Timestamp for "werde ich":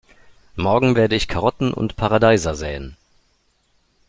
0.95-1.27